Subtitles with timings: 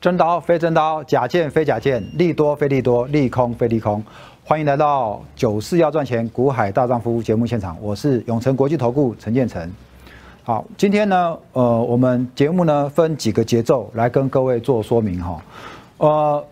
[0.00, 4.02] 真刀非真刀，假剑非假剑，利多非利多，利空非利空。
[4.42, 9.70] 欢迎来到九四要赚钱股海大丈夫节目现场，我是永诚国际投顾陈建成。
[10.42, 15.42] 好，今天呢，呃，我们节目呢分几个节奏来跟各位做说明哈。
[15.98, 16.46] 呃，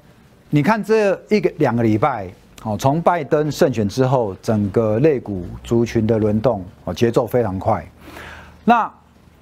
[0.51, 2.29] 你看这一个两个礼拜，
[2.65, 7.83] 哦，从拜登胜选之后，整个类股族群的轮动哦节奏非常快。
[8.67, 8.93] 那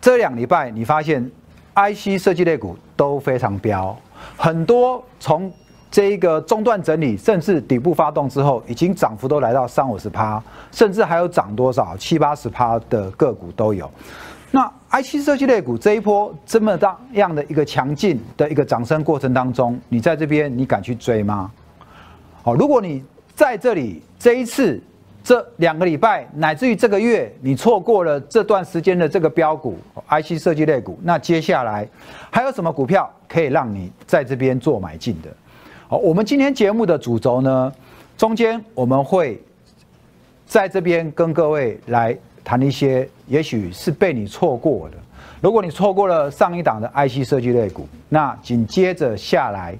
[0.00, 1.28] 这两礼拜你发现
[1.76, 2.76] IC 设计类股。
[2.98, 3.94] 都非常飙，
[4.38, 5.52] 很多从
[5.90, 13.90] 这一个中段整理，甚至底部发动之后，已经涨幅都来到三五十趴，甚至还有涨多少七八十趴的个股都有。
[14.50, 21.50] 那 IC 设计类股这一波这么大样的一个强劲的一个涨升过程当中，你在这边你敢去追吗？
[22.42, 24.82] 好，如果你在这里这一次。
[25.26, 29.76] 这两个礼拜，乃至于这个月，你错过了这段时间的这个标股
[30.08, 31.84] ，IC 设计类股，那接下来
[32.30, 35.28] 还有什么股票可以让你在这边做买进的？
[35.88, 37.72] 好，我们今天节目的主轴呢，
[38.16, 39.42] 中间我们会
[40.46, 44.96] 在这边跟各位来谈一些，也许是被你错过的。
[45.40, 49.76] 如果你错过了上一档的 IC 设计类股，那紧接着下来，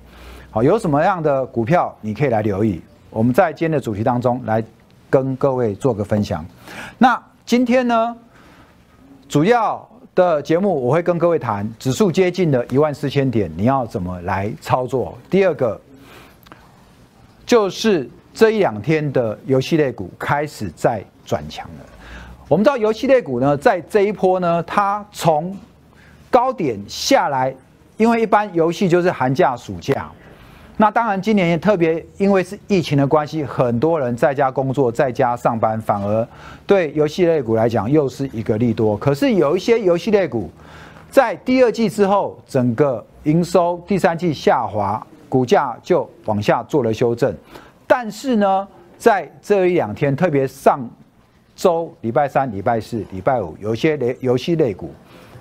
[0.50, 2.80] 好，有什么样的股票你可以来留意？
[3.10, 4.60] 我们在今天的主题当中来。
[5.08, 6.44] 跟各位做个分享。
[6.98, 8.16] 那今天呢，
[9.28, 15.16] 主要的节目我会跟各位谈指数接近了一万四千点，你要怎么来操作？
[15.30, 15.80] 第二个
[17.44, 21.86] 就是这一两天的游戏类股开始在转强了。
[22.48, 25.56] 我们知道游戏类股呢，在这一波呢，它从
[26.30, 27.54] 高点下来，
[27.96, 30.10] 因为一般游戏就是寒假暑假。
[30.78, 36.28] 那当然，今年也特别，因为是疫情的关系，很多人在家工作、在家上班，反而
[36.66, 38.94] 对游戏类股来讲又是一个利多。
[38.94, 40.50] 可是有一些游戏类股，
[41.10, 47.34] 在第二季之后，整个营收第三季下滑，股价就往下做了修正。
[47.86, 50.86] 但是呢，在这一两天，特别上
[51.54, 54.92] 周礼拜三、礼拜四、礼拜五，有些类游戏类股，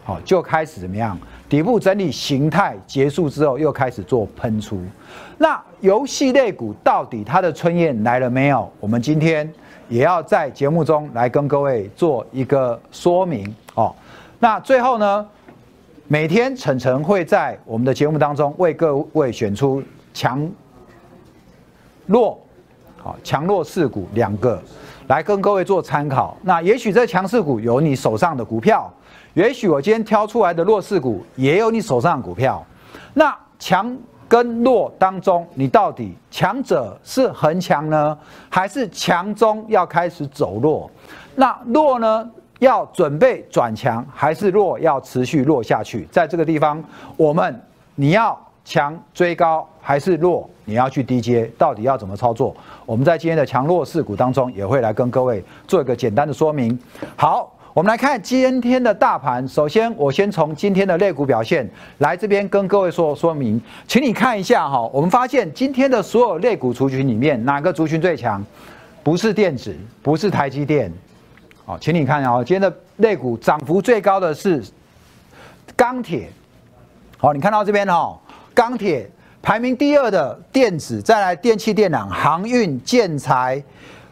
[0.05, 1.19] 好就开始怎么样？
[1.47, 4.79] 底部整理形态结束之后，又开始做喷出。
[5.37, 8.71] 那游戏类股到底它的春燕来了没有？
[8.79, 9.47] 我们今天
[9.87, 13.93] 也要在节目中来跟各位做一个说明哦。
[14.39, 15.27] 那最后呢，
[16.07, 19.83] 每天晨晨会在我们的节目当中为各位选出
[20.13, 20.49] 强
[22.07, 22.39] 弱、
[22.97, 24.59] 好强弱势股两个，
[25.07, 26.35] 来跟各位做参考。
[26.41, 28.91] 那也许这强势股有你手上的股票。
[29.35, 32.65] 也许我今天挑出来的弱势股也有你手上的股票，
[33.13, 33.95] 那强
[34.29, 38.17] 跟弱当中，你到底强者是恒强呢，
[38.49, 40.89] 还是强中要开始走弱？
[41.35, 46.07] 那弱呢要准备转强，还是弱要持续弱下去？
[46.09, 46.81] 在这个地方，
[47.17, 47.61] 我们
[47.95, 51.45] 你要强追高，还是弱你要去低阶？
[51.57, 52.55] 到底要怎么操作？
[52.85, 56.79] 我们在今天的强弱势股当中，也会来跟各位做一个简单的说明。
[57.17, 57.51] 好。
[57.75, 59.45] 我们来看今天的大盘。
[59.45, 64.83] 首先，我先从今天的类股表现来这边跟各位说说明，请你看一下哈。
[64.93, 68.41] 我们发现今天的所有类股族群里面，哪个族群最强？
[69.03, 70.89] 不是电子，不是台积电。
[71.65, 74.63] 好，请你看啊，今天的类股涨幅最高的是
[75.75, 76.29] 钢铁。
[77.17, 78.17] 好，你看到这边哈，
[78.53, 79.05] 钢铁
[79.41, 83.61] 排名第二的电子，再来电器电缆、航运、建材、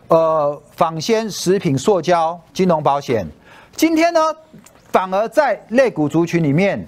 [0.09, 3.25] 呃纺纤、食品、塑胶、金融保险。
[3.75, 4.19] 今天呢，
[4.91, 6.87] 反而在类股族群里面，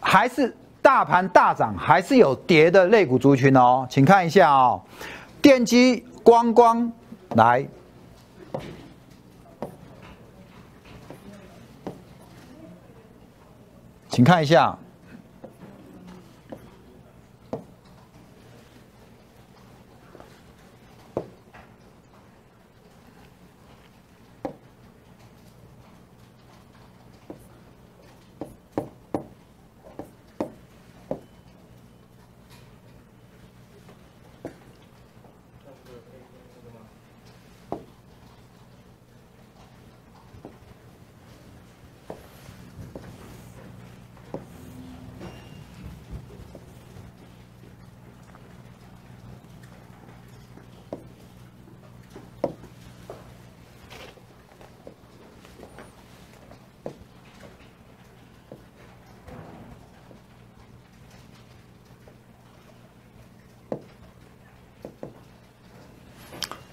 [0.00, 4.82] 还是大盘大涨，还是有跌的类股族群哦，请看一下哦，
[5.40, 6.92] 电机、光光
[7.36, 7.66] 来，
[14.08, 14.76] 请看一下。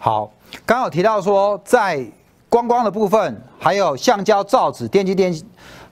[0.09, 0.27] 好，
[0.65, 2.03] 刚好提到说，在
[2.50, 5.31] 观光的部分，还有橡胶、造纸、电机电，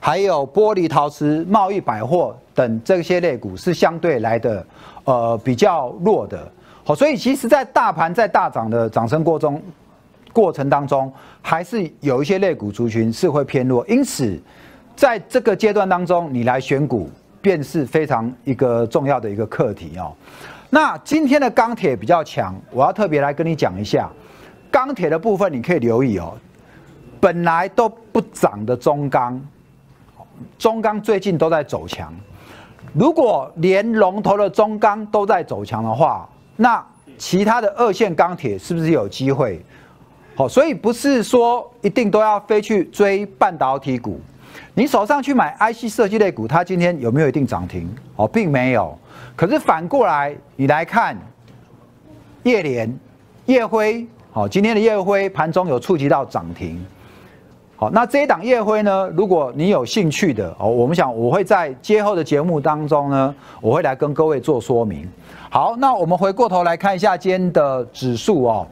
[0.00, 4.66] 还有玻璃、陶瓷、贸易、百货等这些类股是相对来的
[5.04, 6.50] 呃比较弱的。
[6.82, 9.62] 好，所以其实，在大盘在大涨的涨升过中
[10.32, 13.86] 过程当中，还是有一些类股族群是会偏弱。
[13.86, 14.36] 因此，
[14.96, 17.08] 在这个阶段当中，你来选股
[17.40, 20.12] 便是非常一个重要的一个课题哦。
[20.70, 24.08] 那今天的钢铁比较强，我要特别来跟你讲一下
[24.70, 26.34] 钢铁的部分，你可以留意哦。
[27.20, 29.40] 本来都不涨的中钢，
[30.58, 32.12] 中钢最近都在走强。
[32.92, 36.84] 如果连龙头的中钢都在走强的话，那
[37.16, 39.60] 其他的二线钢铁是不是有机会？
[40.36, 44.20] 好，所以不是说一定都要飞去追半导体股。
[44.74, 47.92] 你手上去买 IC 设计类股，它今天有没有一定涨停？
[48.16, 48.96] 哦，并没有。
[49.38, 51.16] 可是反过来，你来看
[52.42, 52.92] 叶莲、
[53.46, 56.84] 叶辉，好，今天的叶辉盘中有触及到涨停。
[57.76, 59.08] 好，那这一档夜辉呢？
[59.14, 65.08] 如果你有兴趣的哦，我们想我会在接后的节目当中呢，我会来跟各位做说明。
[65.48, 68.66] 好，那我们回过头来看一下今天的指数哦。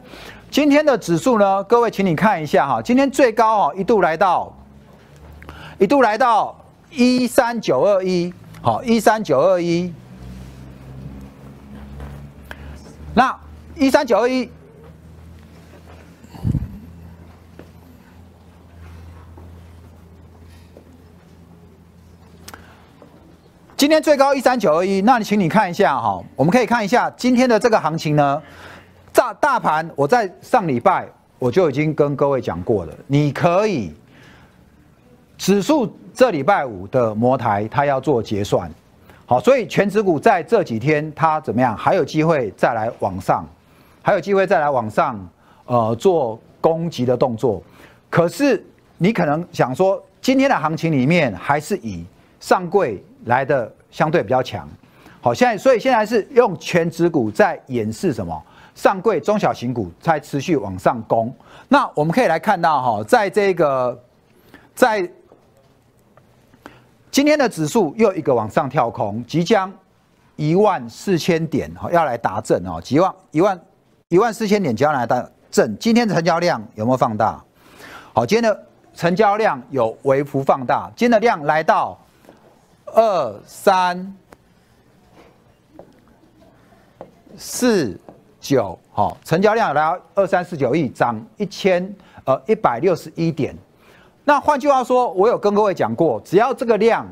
[0.50, 4.52] 今天的指数呢，各位请你看一下哈，今天最高哦一度来到
[5.78, 6.56] 一度来到
[6.90, 9.94] 一三九二一，好一三九二一，
[13.16, 13.34] 那
[13.74, 14.46] 一三九二一。
[23.74, 28.42] 今天最高一三九二一，那你请你看一下哈，我们可以看一下今天的这个行情呢。
[29.14, 31.08] 大大盘，我在上礼拜
[31.38, 33.94] 我就已经跟各位讲过了，你可以
[35.38, 38.70] 指数这礼拜五的模台它要做结算，
[39.26, 43.44] 好，所以全指股在这几天它怎么样，还有机会再来往上，
[44.02, 45.28] 还有机会再来往上，
[45.66, 47.62] 呃，做攻击的动作。
[48.08, 48.64] 可是
[48.96, 52.04] 你可能想说，今天的行情里面还是以
[52.40, 53.02] 上柜。
[53.26, 54.68] 来的相对比较强，
[55.20, 58.40] 好，现在所以现在是用全指股在演示什么？
[58.72, 61.34] 上柜中小型股在持续往上攻。
[61.66, 64.00] 那我们可以来看到哈，在这个
[64.76, 65.10] 在
[67.16, 69.72] 今天的指数又一个往上跳空，即将
[70.36, 73.58] 一万四千点哈要来达阵哦，几万一万
[74.08, 75.74] 一万四千点将来达阵。
[75.78, 77.42] 今天的成交量有没有放大？
[78.12, 81.98] 好，今天的成交量有微幅放大，今天的量来到。
[82.84, 84.14] 二三
[87.34, 87.98] 四
[88.38, 91.90] 九，好，成交量来到二三四九亿，涨一千
[92.24, 93.56] 呃一百六十一点。
[94.28, 97.06] 那换句话说，我有跟各位讲过，只要这个量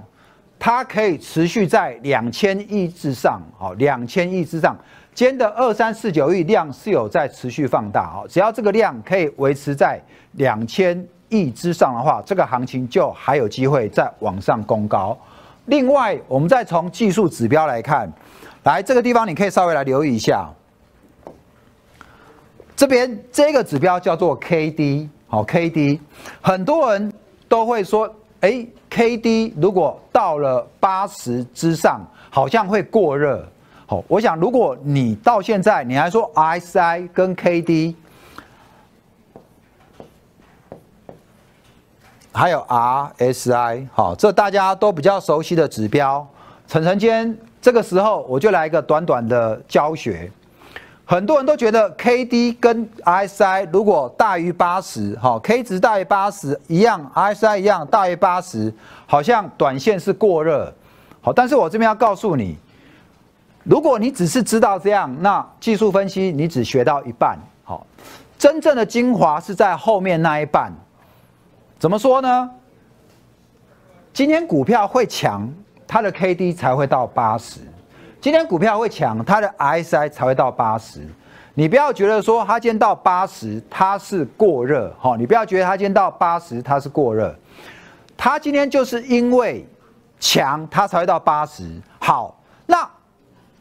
[0.58, 4.76] 它可以持续在两千亿之上，好，两千亿之上，
[5.14, 10.02] 今天的二三四九亿量是有在持续放大，好，只要这个量可以维持在
[10.32, 15.16] 两千亿之上的话，这个行情就还有机会再往上攻高。
[15.66, 18.12] 另外，我们再从技术指标来看，
[18.64, 20.50] 来这个地方你可以稍微来留意一下，
[22.74, 26.00] 这边这个指标叫做 K D，好 K D，
[26.40, 27.12] 很多人
[27.48, 28.08] 都会说，
[28.38, 33.44] 哎，K D 如果到了八十之上，好像会过热。
[33.84, 37.96] 好，我想如果你到现在你还说 S I 跟 K D。
[42.32, 46.24] 还有 RSI，好，这大家都比较熟悉的指标。
[46.68, 50.30] 晨晨间这个时候，我就来一个短短的教学。
[51.06, 58.72] 很多人都觉得 KD 跟 I S I 如果大于八十，好，K 值大于八十一样，I S I 一样大于八十，
[59.06, 60.72] 好像短线是过热。
[61.20, 62.56] 好，但是我这边要告诉你，
[63.64, 67.38] 如果你只是知道这样，那技术分析你只学到一半。
[67.64, 67.86] 好，
[68.38, 70.72] 真正的精华是在后面那一半。
[71.78, 72.50] 怎么说呢？
[74.14, 75.52] 今天股票会强，
[75.86, 77.60] 它的 K D 才会到八十；
[78.24, 81.06] 今天股票会强，它的 S I 才会到八十。
[81.52, 85.14] 你不要觉得说它今天到八十，它是过热，哈！
[85.14, 87.36] 你不要觉得它今天到八十，它是过热。
[88.16, 89.68] 它今天就是因为
[90.18, 91.70] 强，它才会到八十。
[92.00, 92.88] 好，那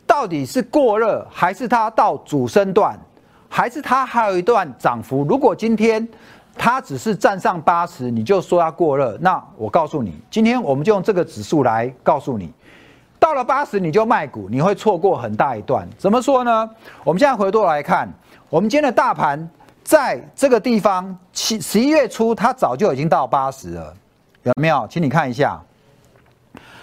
[0.08, 2.98] 到底是过热，还是它到主升段，
[3.50, 5.26] 还是它还有一段涨幅？
[5.26, 6.08] 如果今天
[6.58, 9.18] 它只是站上八十，你就说它过热。
[9.20, 12.54] 那我告诉你，今天我们就用这个指数来告诉你，
[13.24, 15.88] 到了八十你就卖股，你会错过很大一段。
[15.98, 16.70] 怎么说呢？
[17.06, 18.06] 我们现在回过来看，
[18.50, 19.50] 我们今天的大盘
[19.82, 23.96] 在这个地方，七十一月初它早就已经到八十了，
[24.44, 24.86] 有没有？
[24.90, 25.58] 请你看一下，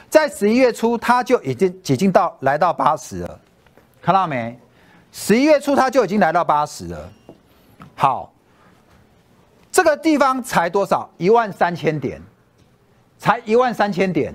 [0.08, 3.38] 在十一月初它就已经已经到来到八十了，
[4.00, 4.58] 看到没？
[5.12, 7.12] 十一月初它就已经来到八十了。
[7.94, 8.32] 好。
[9.70, 11.06] 这个地方才多少？
[11.18, 12.18] 一万三千点，
[13.18, 14.34] 才一万三千点。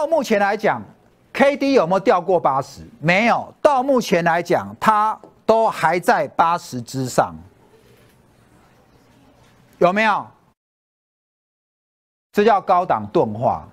[0.00, 0.82] 到目前来讲
[1.30, 2.80] ，K D 有没有掉过八十？
[3.00, 3.52] 没有。
[3.60, 7.34] 到目前来讲，它都还在八十之上，
[9.76, 10.26] 有没有？
[12.32, 13.68] 这叫高档钝化。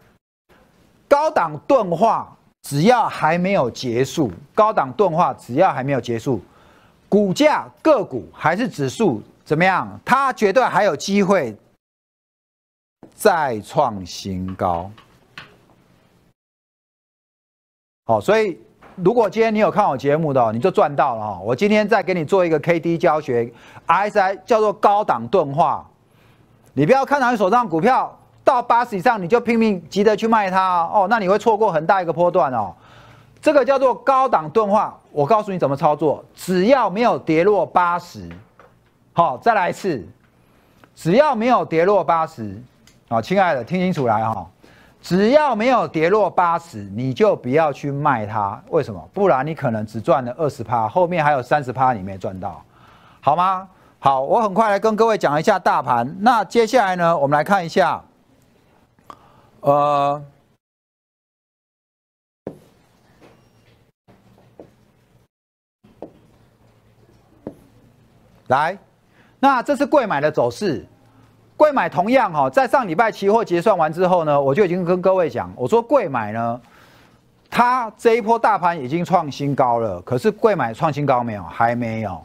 [1.07, 6.43] 高档钝化只要还没有结束，高档钝化只要还没有结束，
[7.07, 9.97] 股价个股还是指数怎么样？
[10.03, 11.55] 它绝对还有机会
[13.15, 14.91] 再创新高。
[18.07, 18.57] 好，所以
[18.95, 21.39] 如果今天你有看我节目的，你就赚到了哈。
[21.43, 23.51] 我今天再给你做一个 K D 教学
[23.85, 25.85] ，RSI 叫做高档钝化。
[26.71, 32.73] 你不要看到你手上股票到八十以上，你就拼命急着去卖它哦，那你会错过很大一个波段哦。
[33.41, 34.97] 这个叫做高档钝化。
[35.11, 38.29] 我告诉你怎么操作，只要没有跌落八十，
[39.11, 40.07] 好，再来一次，
[40.95, 42.55] 只要没有跌落八十，
[43.09, 44.47] 好，亲爱的，听清楚来哈。
[45.07, 48.61] 只要没有跌落八十，你就不要去卖它。
[48.67, 49.09] 为什么？
[49.13, 52.61] 不然你可能只赚了二十趴，后面还有三十趴你没赚到，
[53.21, 53.69] 好吗？
[53.99, 56.13] 好，我很快来跟各位讲一下大盘。
[56.19, 58.03] 那接下来呢，我们来看一下，
[59.61, 60.21] 呃，
[68.47, 68.77] 来，
[69.39, 70.85] 那这是贵买的走势。
[71.57, 76.61] 贵买同样哈，在上礼拜期货结算完之后呢，我就已经跟各位讲，我说贵买呢，
[77.49, 81.41] 它这一波大盘已经创新高了，可是贵买创新高没有？
[81.41, 82.21] 还没有，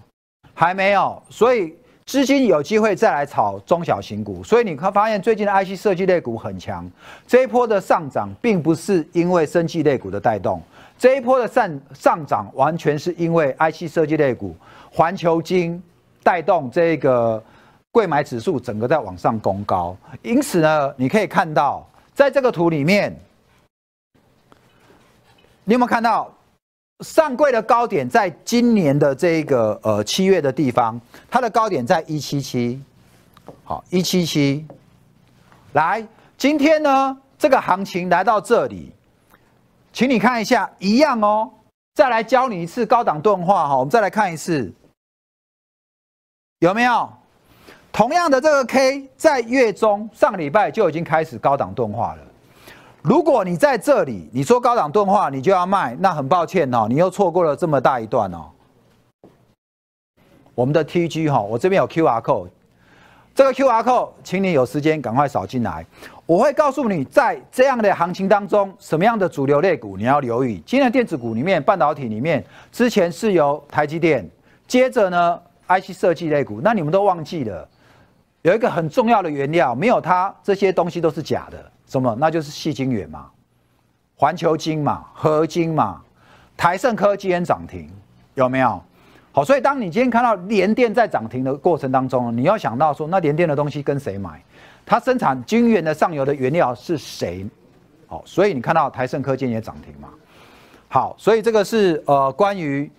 [0.52, 1.74] 还没有，所以
[2.04, 6.86] 资金有机会再来炒中小型股，所以你看发现最近的 IC 设计类股很强，
[7.26, 10.60] 这一波的上涨并不是因为生技类股的带动，
[10.98, 14.54] 这一波的上上涨完全是因为 IC 设计类股
[14.90, 15.82] 环球金
[16.22, 17.42] 带动这个。
[17.92, 23.14] 贵买指数整个在往上攻高，因此呢，你可以看到，在这个图里面，
[25.64, 26.32] 你有没有看到
[27.00, 30.98] 上柜的高点在今年的这个呃七月的地方，
[31.30, 32.82] 它的高点在一七七，
[33.62, 34.66] 好一七七，
[35.74, 36.06] 来，
[36.38, 38.90] 今天呢这个行情来到这里，
[39.92, 41.52] 请你看一下，一样哦，
[41.94, 44.72] 再来教你一次高档钝化哈，我们再来看一次，
[46.60, 47.12] 有没有？
[47.92, 52.22] 同样的这个 K 在月中上个礼拜就已经开始高档钝化了。
[53.02, 58.46] 如果你在这里你说高档钝化你就要卖，那很抱歉哦，你又错过了这么大一段哦。
[60.54, 62.48] 我们的 TG 哈，我这边有 QR code，
[63.34, 65.84] 这个 QR code，请你有时间赶快扫进来。
[66.24, 70.62] 我会告诉你在这样的行情当中，什么样的主流类股你要留意。
[70.64, 74.26] 今天的电子股里面，半导体里面，之前是由台积电，
[74.66, 77.68] 接着呢 IC 设计类股，那你们都忘记了。
[78.42, 81.72] 有一个很重要的原料，没有它，这些东西都是假的。
[81.86, 82.16] 什么？
[82.18, 83.30] 那就是细晶圆嘛，
[84.16, 86.00] 环球晶嘛，合金嘛，
[86.56, 87.88] 台盛科今天涨停，
[88.34, 88.82] 有没有？
[89.30, 94.42] 好，所以当你今天看到联电在涨停的过程当中，你要想到说，那联电的东西跟谁买？
[94.84, 97.46] 它生产晶圆的上游的原料是谁？
[98.08, 100.08] 好，所以你看到台盛科今天也涨停嘛。
[100.88, 102.90] 好，所以这个是呃关于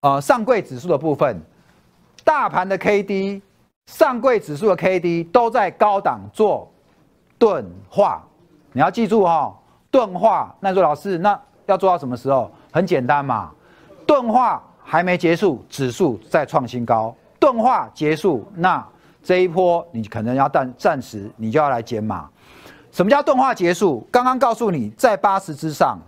[0.00, 1.40] 呃上柜指数的部分，
[2.24, 3.42] 大盘的 K D。
[3.88, 6.70] 上柜指数的 K D 都在高档做
[7.38, 8.22] 钝化，
[8.72, 9.58] 你要记住哈，
[9.90, 10.54] 钝化。
[10.60, 12.50] 那说老师，那要做到什么时候？
[12.70, 13.50] 很简单嘛，
[14.06, 17.16] 钝化还没结束，指数在创新高。
[17.40, 18.86] 钝化结束，那
[19.22, 22.28] 这一波你可能要暂暂时，你就要来减码。
[22.92, 24.06] 什么叫钝化结束？
[24.12, 25.98] 刚刚告诉你，在八十之上。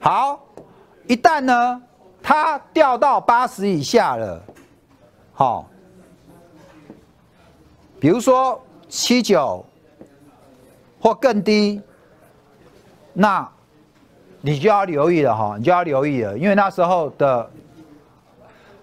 [0.00, 0.40] 好，
[1.06, 1.80] 一旦呢？
[2.26, 4.42] 它掉到八十以下了，
[5.34, 5.68] 好，
[8.00, 9.62] 比如说七九
[10.98, 11.82] 或更低，
[13.12, 13.46] 那
[14.40, 17.50] 你就要留意了哈，你就要留意了，因为那时候的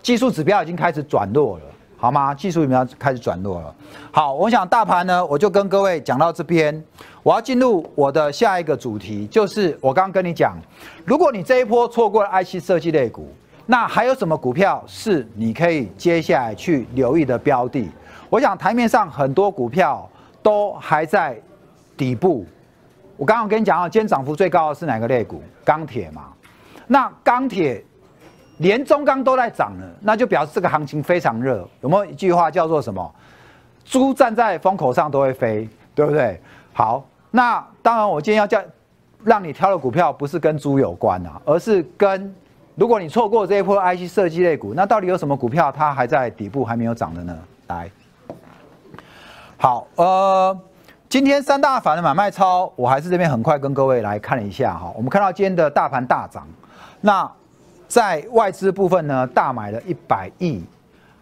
[0.04, 1.66] 技术指标已经开始转弱了，
[2.02, 2.34] 好吗？
[2.34, 3.76] 技术指标开始转弱了。
[4.12, 6.84] 好，我想大盘呢，我就跟各位讲到这边。
[7.22, 10.58] 我要进入我的下一个主题，就是我刚刚跟你讲，
[11.06, 13.32] 如果你这一波错过了 IC 设计类股，
[13.68, 17.88] 那还有什么股票是你可以接下来去留意的标的？
[18.32, 20.10] 我想台面上很多股票
[20.42, 21.40] 都还在
[21.96, 22.44] 底部。
[23.16, 25.44] 我刚刚跟你讲啊，今天涨幅最高的是哪个类股？
[25.64, 26.24] 钢铁嘛。
[26.88, 27.86] 那钢铁
[28.62, 31.68] 连中钢都在涨了，那就表示这个行情非常热。
[31.82, 33.14] 有没有一句话叫做什么？
[33.84, 36.40] 猪站在风口上都会飞，对不对？
[36.74, 37.04] 好。
[37.34, 38.62] 那当然，我今天要叫
[39.24, 42.36] 让你挑的股票不是跟猪有关啊，而是跟
[42.76, 47.38] 如果你错过这一波 IC 设计类股，那到底有什么股票它还在底部还没有涨的呢？
[47.68, 47.90] 来，
[49.58, 50.60] 好，呃，
[51.08, 54.92] 今天三大法的买卖超，我还是这边很快跟各位来看一下哈。
[54.94, 56.46] 我们看到今天的大盘大涨，
[57.00, 57.32] 那
[57.92, 60.64] 在外资部分呢，大买了一百亿，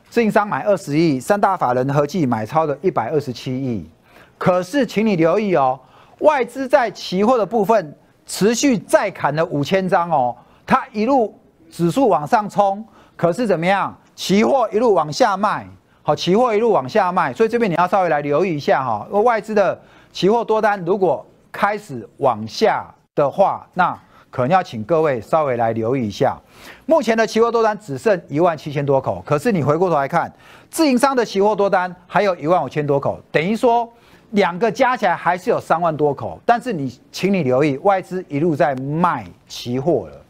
[0.08, 3.90] 自营商买二十亿，三大法人合计买超的一百二十七亿。
[4.38, 5.80] 可是，请你留意哦，
[6.20, 7.98] 外资在期货的部分
[8.28, 10.36] 持续再砍了五千张哦，
[10.68, 11.36] 它一路
[11.72, 12.86] 指数往上冲，
[13.16, 13.98] 可是怎么样？
[14.14, 15.68] 期货一路往下卖。
[16.04, 19.08] 好，期货一路往下卖，所以这边你要稍微来留意一下哈。
[19.22, 19.82] 外资的
[20.14, 22.86] 期货多单如果开始往下
[23.16, 24.00] 的话，那
[24.30, 26.38] 可能要请各位稍微来留意一下。
[26.86, 30.32] 目前的期货多单只剩一万七千多口，可是你回过头来看，
[30.70, 33.92] 自营商的期货多单还有一万五千多口，等于说
[34.32, 36.40] 两个加起来还是有三万多口。
[36.46, 40.22] 但是你，请你留意，外资一路在卖期货了。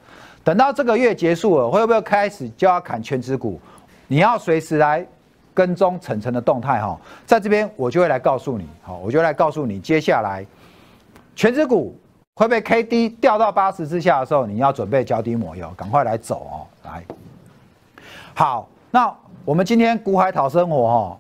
[0.44, 3.60] 等到这个月结束了，会不会开始就要砍全指股？
[4.08, 5.06] 你要随时来。
[5.52, 10.46] 跟踪层层的动态哈，在这边我就会来告诉你，好，我就来告诉你，接下来
[11.36, 12.00] 全指股
[12.40, 16.56] 会被 K D 掉到八十之下的时候，你要准备脚底抹油，赶快来走哦，
[16.86, 17.04] 来。
[18.34, 21.20] 好，那我们今天股海讨生活哈，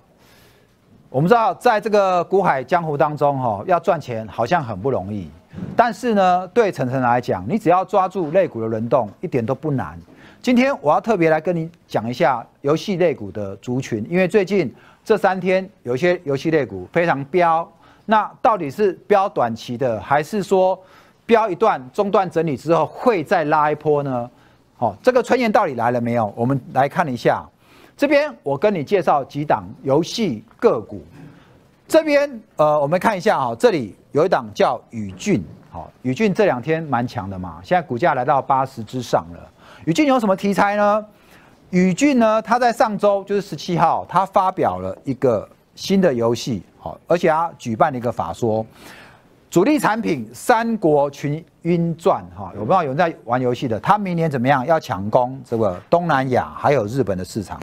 [1.10, 5.30] 我们知道在这个股海江湖当中哈，要赚钱好像很不容易，
[5.76, 10.00] 但是呢，对晨晨来讲，你只要抓住肋骨的轮动，一点都不难。
[10.42, 14.74] 今天我要特别来跟你讲一下游戏肋骨的族群，因为最近
[15.04, 17.70] 这三天有些游戏肋骨非常飙，
[18.06, 20.82] 那到底是飙短期的，还是说
[21.30, 24.28] 飙一段中断整理之后会再拉一波呢？
[24.76, 26.34] 好，这个春燕到底来了没有？
[26.36, 27.48] 我们来看一下，
[27.96, 31.04] 这边我跟你介绍几档游戏个股，
[31.88, 39.52] 这边呃，我们看一下哈，这里有一档叫宇峻，好，宇峻这两天蛮强的嘛，现在股价来到八十之上了。
[39.86, 41.06] 宇峻有什么题材呢？
[41.70, 48.66] 宇峻呢，他在上周就是十七号，他发表了一个新的游戏，好，而且他举办了一个法说，
[49.50, 54.64] 主力产品《三国群英传》哈，我不知道有人在玩游戏的，他明年怎么样？
[54.64, 57.60] 要抢攻这个东南亚还有日本的市场，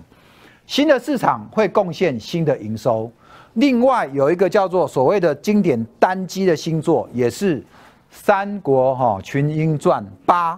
[0.66, 3.08] 新的市场会贡献新的营收。
[3.54, 7.60] 另外有一个叫做所谓的经典单机的新作，也是
[8.10, 10.54] 《三国哈群英传八》。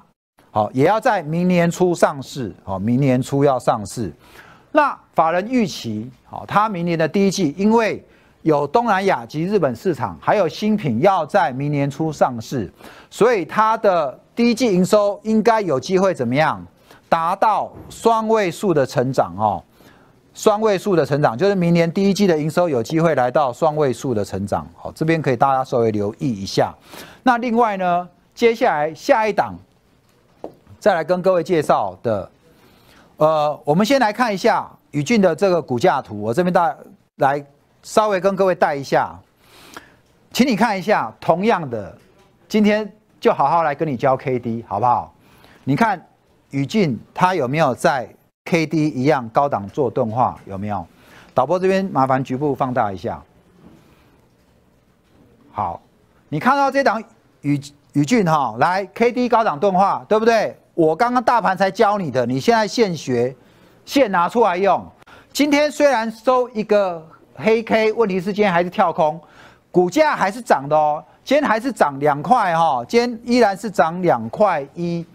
[0.50, 2.54] 好，也要在明年初上市。
[2.64, 4.10] 好，明年初要上市。
[4.72, 8.02] 那法人预期，好，他明年的第一季，因为
[8.48, 12.72] 有东南亚及日本市场，还有新品要在明年初上市，
[13.10, 16.66] 所以它的第一季营收应该有机会怎么样？
[17.10, 19.62] 达到双位数的成长哦，
[20.32, 24.66] 双位数的成长，就是明年第一季的营收有机会来到双位数的成长。
[24.74, 26.74] 好，这边可以大家稍微留意一下。
[27.22, 29.54] 那另外呢，接下来下一档。
[30.80, 32.30] 再来跟各位介绍的，
[33.18, 36.22] 呃，我们先来看一下宇峻的这个股价图。
[36.22, 36.74] 我这边大
[37.16, 37.44] 来
[37.82, 39.18] 稍微跟各位带一下，
[40.32, 41.96] 请你看一下，同样的，
[42.48, 45.14] 今天就好好来跟你教 K D 好不好？
[45.64, 46.04] 你看
[46.50, 48.08] 宇俊他有没有在
[48.44, 50.38] K D 一样高档做钝化？
[50.46, 50.86] 有没有？
[51.34, 53.22] 导播这边麻烦局部放大一下。
[55.52, 55.80] 好，
[56.28, 57.02] 你看到这档
[57.42, 57.60] 宇
[57.92, 60.56] 宇俊哈，来 K D 高档钝化，对不对？
[60.74, 63.34] 我刚刚大盘才教你的，你现在现学，
[63.84, 64.84] 现拿出来用。
[65.32, 67.04] 今天虽然收一个
[67.38, 69.20] 黑 K，问题是今天还是跳空，
[69.70, 71.02] 股价还是涨的哦。
[71.24, 75.06] 今天还是涨两块哈，今天依然是涨两块一。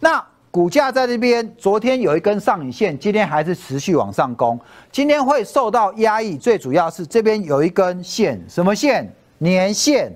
[0.00, 4.58] 那股价在这边，昨天有一根上影线，今天还是持续往上攻。
[4.90, 9.10] 今天会受到压抑，最主要是这边有一根线，什么线？
[9.38, 10.12] 年线。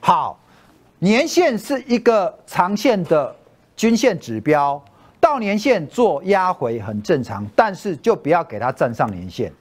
[0.00, 0.38] 好，
[0.98, 3.34] 年线是一个长线的。
[3.76, 4.82] 均线指标
[5.20, 9.52] 到年线做压回很正常，但是就不要给它站上年线。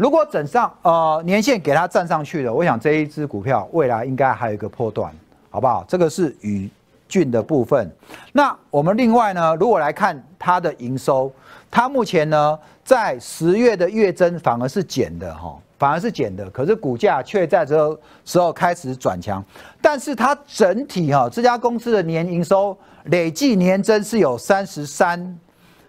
[0.00, 5.12] 如果整上呃年线给它站上去了，我想这一只股票未来应该还有一个破段，
[5.50, 5.84] 好不好？
[5.86, 6.70] 这个是宇
[7.06, 7.94] 峻的部分。
[8.32, 11.30] 那我们另外呢，如果来看它的营收，
[11.70, 15.54] 它目前呢在十月的月增反而是减的哈。
[15.78, 19.44] 反而是减的，可是股价却在这时候开始转强。
[19.82, 25.38] 但是它整体哈，这家公司的年营收累计年增是有三十三，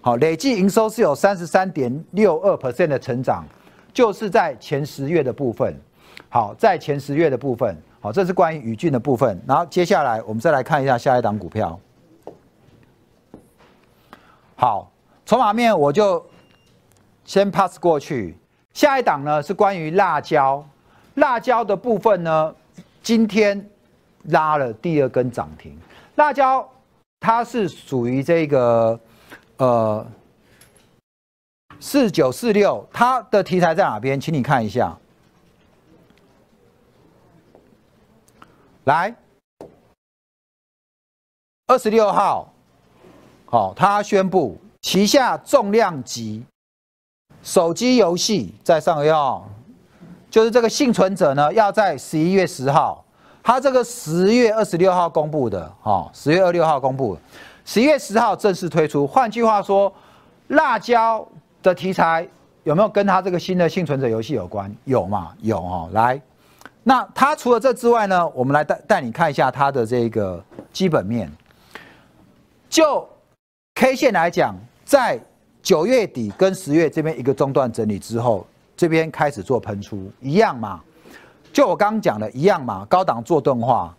[0.02, 3.44] 好，累计营收是有三十三点六二 percent 的成长，
[3.94, 5.76] 就是在前十月的部分。
[6.30, 9.42] 好，在前十月的部分，好，这是关于宇峻的部分。
[9.46, 11.78] 然后接下来我们再来看一下下一档股票。
[14.56, 14.90] 好，
[15.26, 16.24] 筹码面我就
[17.26, 18.38] 先 pass 过去。
[18.74, 20.64] 下一档呢是关于辣椒，
[21.16, 22.56] 辣椒的部分呢，
[23.04, 23.70] 今天
[24.26, 25.78] 拉了第二根涨停。
[26.16, 26.66] 辣椒
[27.20, 28.98] 它是属于这个
[29.58, 30.06] 呃
[31.82, 34.22] 四九四六，它的题材在哪边？
[34.22, 34.96] 请你看一下。
[38.84, 39.16] 来，
[41.66, 42.54] 二十六号，
[43.46, 46.46] 好，他宣布旗下重量级
[47.42, 49.12] 手机游戏在上个月，
[50.30, 53.04] 就是这个幸存者呢，要在十一月十号，
[53.42, 57.18] 他这个十月二十六号公布的，哦，十月二六号公布，
[57.66, 59.08] 十一月十号正式推出。
[59.08, 59.92] 换句话说，
[60.50, 61.28] 辣椒
[61.62, 62.28] 的题材
[62.64, 64.74] 有没有跟他这个新的幸存者游戏有关？
[64.86, 65.34] 有嘛？
[65.42, 66.20] 有哦，来。
[66.84, 68.28] 那它除了这之外呢？
[68.30, 70.44] 我们来带带你看一下它的这个
[70.74, 71.32] 基本面。
[72.70, 73.08] 就
[73.76, 75.20] K 线来讲，在
[75.62, 80.82] 九月底跟十月这边一个中断整理之后，这边开始做喷出，一样嘛？
[81.54, 82.86] 就我刚刚讲的一样嘛？
[82.86, 83.96] 高档做钝化，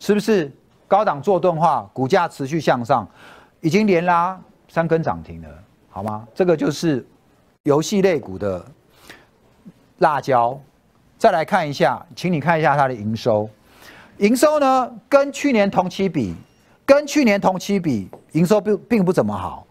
[0.00, 0.50] 是不是？
[0.88, 3.08] 高档做钝化，股价持续向上，
[3.62, 5.48] 已经连拉三根涨停了，
[5.92, 6.26] 好吗？
[6.34, 7.06] 这个就是
[7.64, 8.64] 游戏类股的
[9.98, 10.58] 辣椒。
[11.18, 13.48] 再来看一下，请你看一下它的营收，
[14.16, 16.34] 营收呢跟去年同期比，
[16.84, 19.64] 跟去年同期比，营收并并不怎么好，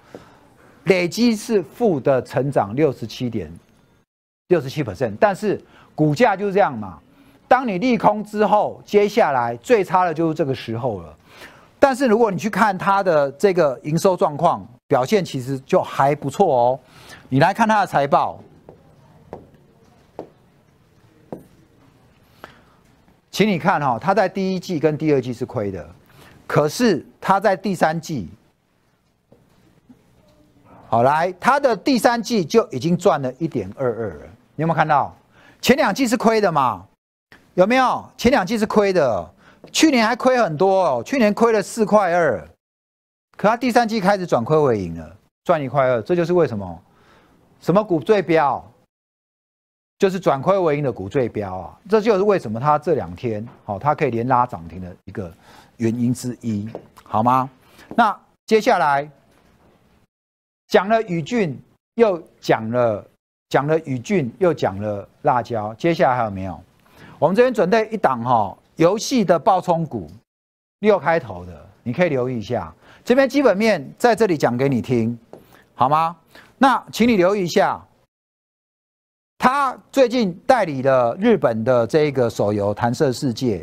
[0.85, 3.51] 累积是负的成长六十七点
[4.47, 5.59] 六十七 percent，但是
[5.93, 6.99] 股价就是这样嘛，
[7.47, 11.13] 当你利空之后，接下来最差的就是这个时候了，
[11.79, 16.79] 但是如果你去看它的这个营收状况表现，其实就还不错哦，
[17.29, 18.43] 你来看它的财报。
[23.31, 25.89] 请你看哈，它在第一季跟第二季是亏的，
[26.45, 28.27] 可是它在第三季，
[30.89, 34.25] 好来，它的第三季就已经赚了一点二二了。
[34.57, 35.15] 你有没有看到？
[35.61, 36.85] 前两季是亏的嘛？
[37.53, 38.05] 有没有？
[38.17, 39.33] 前两季是亏的，
[39.71, 42.45] 去年还亏很多哦，去年亏了四块二，
[43.41, 46.83] 可它第三季开始转亏为盈了，赚一块二，这就是为什么？
[47.59, 48.63] 什么股最标？
[49.97, 55.33] 就是转亏为盈的股最标啊，这就是为什么它这两天好，它可以连拉涨停的一个
[55.77, 56.69] 原因之一，
[57.01, 57.49] 好吗？
[57.95, 59.09] 那接下来
[60.67, 61.59] 讲了宇俊，
[61.95, 63.03] 又讲了
[63.49, 66.63] 讲了宇俊，又讲了辣椒，接下来还有没有？
[67.17, 70.11] 我们这边准备一档哈，游戏的爆冲股，
[70.81, 72.71] 六开头的，你可以留意一下。
[73.03, 75.17] 这边基本面在这里讲给你听，
[75.73, 76.15] 好吗？
[76.57, 77.83] 那请你留意一下。
[79.39, 83.57] 他最近代理了日本的这个手游《弹射世界》，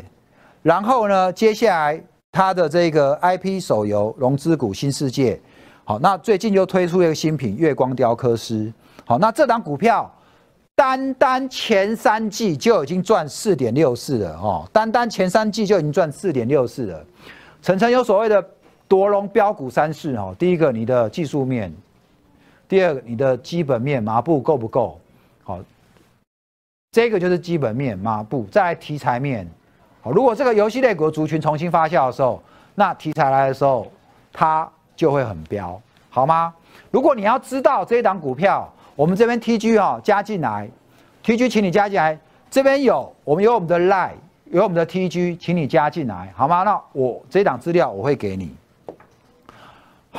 [0.61, 5.35] 然后呢，接下来他的这个 IP 手游《龙之谷新世界》，
[5.85, 8.65] 好，那最近又推出一个新品《月光雕刻师》，
[9.05, 10.13] 好，那这档股票
[10.75, 17.05] 单单前三季就已经赚四点六四了哦，单单前三季就已经赚四点六四了。
[17.61, 18.45] 晨晨有所谓的
[18.89, 21.71] 多龙标股三式哦，第一个你的技术面，
[22.67, 24.99] 第二个你的基本面麻布够不够？
[25.43, 25.59] 好，
[26.91, 29.47] 这个就是基本面嘛，不在题材面。
[30.01, 32.41] 好，如果这个游戏类股族群重新发酵的时候，
[32.73, 33.89] 那题材来的时候，
[34.33, 36.51] 它就会很飙，好吗？
[36.89, 40.67] 如果你要知道这一档股票，我们这边 TG 哈加进来
[41.23, 42.17] ，TG 请你加进来，
[42.49, 44.13] 这边有我们有我们的 Line，
[44.45, 46.63] 有我们的 TG，请你加进来，好吗？
[46.63, 48.51] 那我这档资料我会给你。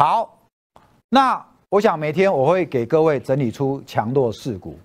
[0.00, 0.34] 好，
[1.10, 4.78] 那我想每天我会给各位整理出强弱势股。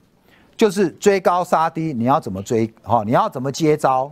[0.58, 2.70] 就是追高杀低，你要怎么追？
[2.84, 4.12] 哈，你要怎么接招？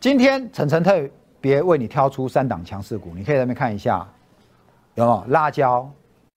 [0.00, 1.06] 今天晨晨特
[1.38, 4.08] 别为你挑出三档强势股，你可以在那边看一下，
[4.94, 5.24] 有没有？
[5.28, 5.86] 辣椒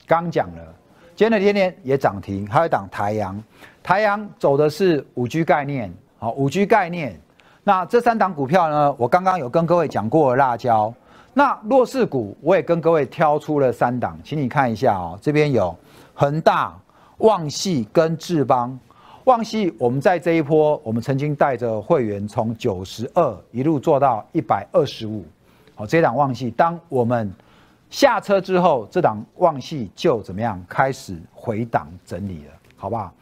[0.06, 0.76] 刚讲了，
[1.16, 3.42] 今天的天天也涨停，还有一档台阳，
[3.82, 7.18] 台阳走的是五 G 概念，好，五 G 概念。
[7.64, 8.96] 那这三档股票呢？
[8.98, 10.92] 我刚刚有跟各位讲过辣椒。
[11.34, 15.18] 那弱势股我也跟各位挑出了三档，请你看一下哦。
[15.22, 15.76] 这边有
[16.14, 16.76] 恒大、
[17.20, 18.78] 旺系跟智邦。
[19.26, 25.24] 旺系我们在这一波，我们曾经带着会员从九十二一路做到一百二十五。
[25.76, 27.32] 好，这档旺系，当我们
[27.92, 33.14] 下车之后，这档旺系就怎么样开始回档整理了，好不好？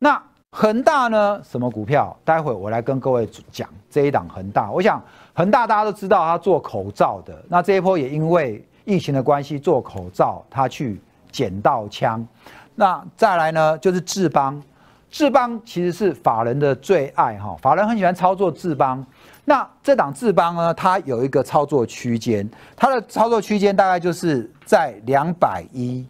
[0.00, 0.20] 那
[0.52, 1.40] 恒大呢？
[1.44, 2.16] 什么股票？
[2.24, 4.70] 待会我来跟各位讲这一档恒大。
[4.70, 5.02] 我想。
[5.34, 7.32] 恒大大家都知道，他做口罩的。
[7.48, 12.26] 那这一波也因为疫情的关系做口罩，他去捡到枪。
[12.74, 14.60] 那再来呢，就是智邦。
[15.08, 19.06] 智邦其实是法人的最爱哈，法人很喜欢操作智邦。
[19.44, 26.04] 那这档智邦呢，它有一个操作区间，它的操作区间大概就是在两百一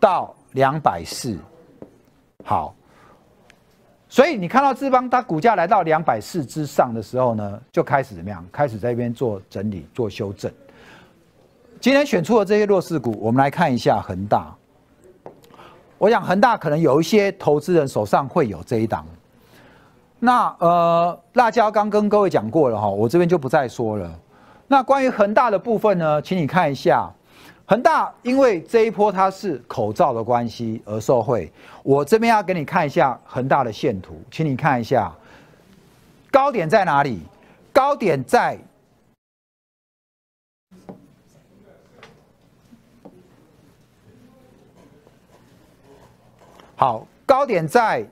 [0.00, 1.38] 到两百四。
[2.44, 2.74] 好。
[4.16, 8.42] 所以你看到智邦它股价来到两百四之上的时候呢，就开始怎么样？
[8.50, 10.50] 开始在一边做整理、做修正。
[11.78, 14.54] 今天选出的这些弱势股，我们来看一下恒大。
[15.98, 19.04] 我想恒大可能有一些投资人手上会有这一档。
[20.18, 24.10] 那呃，辣椒刚跟各位讲过了哈，我这边就不再说了。
[24.66, 27.06] 那关于恒大的部分呢，请你看一下，
[27.68, 31.52] 恒大因为这一波它是口罩的关系而受惠。
[31.82, 35.12] 我这边要给你看一下恒大的线图，请你看一下
[36.30, 37.20] 高点在哪里？
[37.72, 38.56] 高点在
[46.76, 48.06] 好，高点在。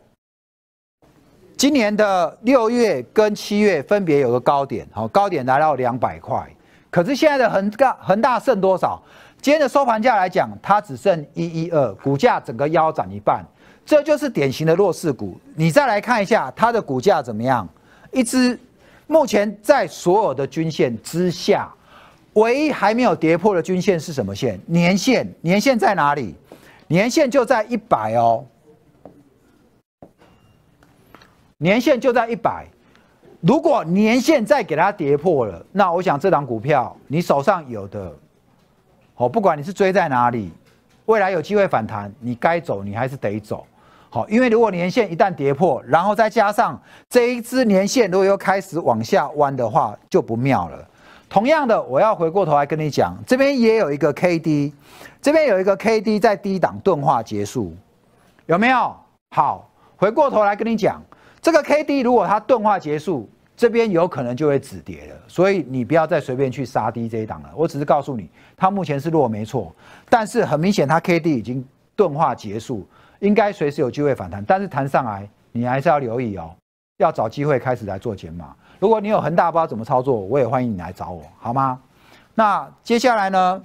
[1.56, 6.44] 今年的六月跟七月分别有个高点，好，高点来到两百块。
[6.90, 9.00] 可是现在的恒大恒大剩多少？
[9.44, 13.44] 今天的收盘价来讲，它只剩一一二，股价整个腰斩一半，
[13.84, 15.38] 这就是典型的弱势股。
[15.54, 17.68] 你再来看一下它的股价怎么样？
[18.10, 18.58] 一只
[19.06, 21.70] 目前在所有的均线之下，
[22.32, 24.58] 唯一还没有跌破的均线是什么线？
[24.64, 26.34] 年线，年线在哪里？
[26.86, 28.46] 年线就在一百哦。
[31.58, 32.66] 年线就在一百，
[33.42, 38.10] 如果年线再给它跌破了，那我想这档股票你手上有的，
[39.16, 40.50] 好，不管你是追在哪里，
[41.06, 43.64] 未来有机会反弹，你该走你还是得走，
[44.10, 50.88] 好，因为如果年线一旦跌破，然后再加上这一支年线如果又开始往下弯的话，就不妙了。
[51.28, 54.74] 同样的，我要回过头来跟你讲，这边也有一个 K D，
[55.22, 57.72] 这边有一个 K D 在低档钝化结束，
[58.46, 58.96] 有没有？
[59.30, 61.00] 好，回过头来跟你讲。
[61.40, 67.52] 这个 K D 如果它钝化结束，这边有可能就会止跌了，所以你不要再随便去杀低这一档了。
[67.54, 69.74] 我只是告诉你，它目前是弱没错，
[70.08, 71.64] 但是很明显它 K D 已经
[71.94, 72.84] 钝化结束，
[73.20, 74.44] 应该随时有机会反弹。
[74.44, 76.54] 但是弹上来，你还是要留意哦，
[76.96, 78.56] 要找机会开始来做减码。
[78.80, 81.80] 如果你有恒大不知道怎么操作，我也欢迎你来找我，好吗？
[82.34, 83.64] 那接下来呢，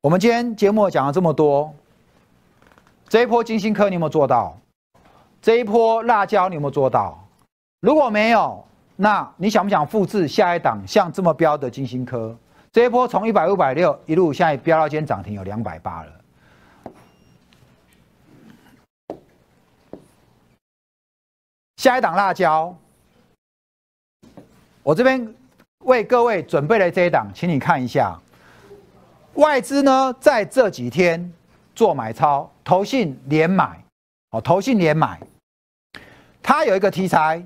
[0.00, 1.72] 我们今天节目讲了这么多。
[3.08, 4.58] 这一波金星科你有没有做到？
[5.42, 7.18] 这一波辣椒你有没有做到？
[7.80, 8.62] 如果没有，
[8.96, 12.36] 那你想不想复制下一档像这么标的金星科？
[12.72, 16.12] 这一波从一百五百六一路现在飙到今天涨停有两百八了。
[21.78, 22.76] 下一档辣椒，
[24.82, 25.34] 我这边
[25.86, 28.14] 为各位准备了这一档，请你看一下。
[29.34, 31.32] 外资呢在这几天
[31.74, 32.50] 做买超。
[32.62, 33.82] 投信连买，
[34.30, 35.18] 哦，投信连买，
[36.42, 37.44] 它有一个题材。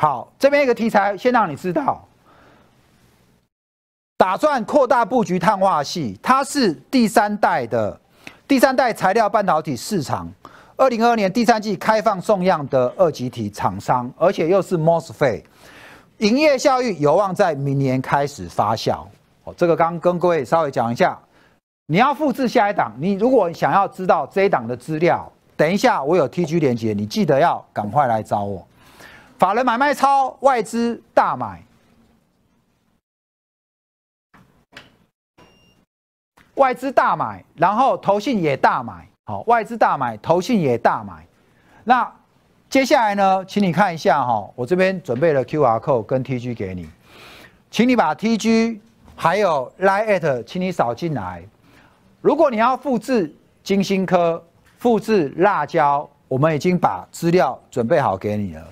[0.00, 2.06] 好，这边一个题材，先让你知道，
[4.16, 8.00] 打算扩大布局碳化系，它是第三代的
[8.46, 10.32] 第三代材料半导体市场，
[10.76, 15.42] 二零二二年第三季开放送样的二级体厂商，而且又是 MOSFET。
[16.18, 19.04] 营业效益有望在明年开始发酵。
[19.48, 21.18] 哦，这个刚跟各位稍微讲一下。
[21.86, 28.66] 你要复制下一档，你如果想要知道这一档的资料，等一下我有 TG 连接，你记得要赶快来找我。
[29.38, 31.62] 法人买卖超，外资大买，
[36.56, 39.08] 外资大买，然后投信也大买。
[39.24, 41.26] 好，外资大买，投信也大买。
[41.84, 42.12] 那。
[42.70, 46.86] 接下来呢，请你看一下哈，我这边准备了 Q R code 跟 T G 给你，
[47.70, 48.78] 请你把 T G
[49.20, 51.42] 还有 Line at，请你扫进来。
[52.20, 54.40] 如果你要复制金星科、
[54.76, 58.64] 复制辣椒，我们已经把资料准备好给你了。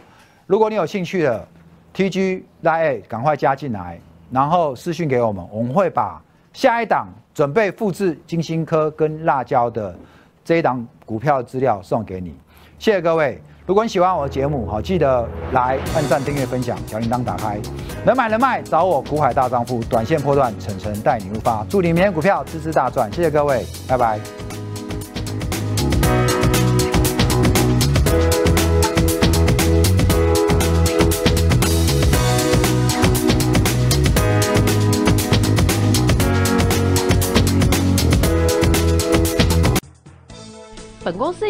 [0.47, 1.49] 如果你有兴趣的
[1.93, 3.99] T G Line，赶快加进来，
[4.31, 9.99] 然后私讯给我们，我们会把下一档准备复制金星科跟辣椒的
[10.45, 12.33] 这一档股票资料送给你。
[12.79, 13.43] 谢谢各位。
[13.67, 17.59] 如果你喜欢我的节目，好记得来按赞、订阅、分享，小铃铛打开。
[18.05, 21.67] 能买能卖，找我股海大丈夫，短线破断，晨晨带你入发。
[21.69, 24.21] 祝你明天股票支支大赚，谢谢各位，拜拜。